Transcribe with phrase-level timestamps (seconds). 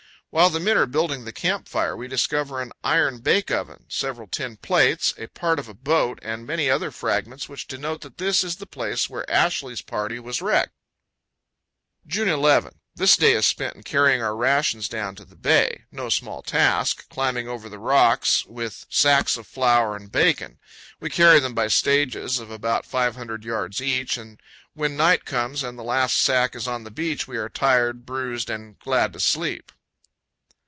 [0.33, 4.27] While the men are building the camp fire, we discover an iron bake oven, several
[4.29, 8.41] tin plates, a part of a boat, and many other fragments, which denote that this
[8.41, 10.71] is the place where Ashley's party was wrecked.
[12.07, 12.79] June 11.
[12.95, 17.09] This day is spent in carrying our rations down to the bay no small task,
[17.09, 20.59] climbing over the rocks with sacks of flour and bacon.
[21.01, 24.39] We carry them by stages of about 500 yards each, and
[24.75, 28.49] when night comes and the last sack is on the beach, we are tired, bruised,
[28.49, 29.73] and glad to sleep.